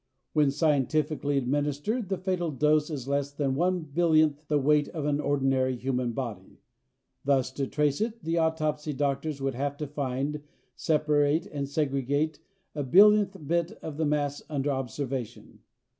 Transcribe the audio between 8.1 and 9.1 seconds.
the autopsy